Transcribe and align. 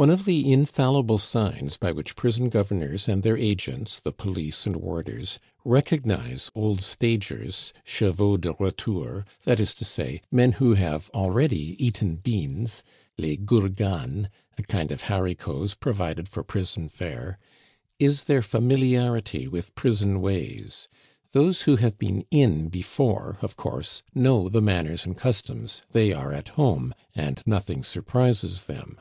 One 0.00 0.10
of 0.10 0.26
the 0.26 0.52
infallible 0.52 1.18
signs 1.18 1.76
by 1.76 1.90
which 1.90 2.14
prison 2.14 2.50
governors 2.50 3.08
and 3.08 3.24
their 3.24 3.36
agents, 3.36 3.98
the 3.98 4.12
police 4.12 4.64
and 4.64 4.76
warders, 4.76 5.40
recognize 5.64 6.52
old 6.54 6.82
stagers 6.82 7.72
(chevaux 7.84 8.36
de 8.36 8.52
retour), 8.60 9.26
that 9.42 9.58
is 9.58 9.74
to 9.74 9.84
say, 9.84 10.22
men 10.30 10.52
who 10.52 10.74
have 10.74 11.10
already 11.12 11.74
eaten 11.84 12.14
beans 12.14 12.84
(les 13.18 13.38
gourganes, 13.38 14.28
a 14.56 14.62
kind 14.62 14.92
of 14.92 15.02
haricots 15.02 15.74
provided 15.74 16.28
for 16.28 16.44
prison 16.44 16.88
fare), 16.88 17.36
is 17.98 18.22
their 18.22 18.40
familiarity 18.40 19.48
with 19.48 19.74
prison 19.74 20.20
ways; 20.20 20.86
those 21.32 21.62
who 21.62 21.74
have 21.74 21.98
been 21.98 22.24
in 22.30 22.68
before, 22.68 23.36
of 23.42 23.56
course, 23.56 24.04
know 24.14 24.48
the 24.48 24.62
manners 24.62 25.04
and 25.04 25.16
customs; 25.18 25.82
they 25.90 26.12
are 26.12 26.32
at 26.32 26.50
home, 26.50 26.94
and 27.16 27.42
nothing 27.46 27.82
surprises 27.82 28.66
them. 28.66 29.00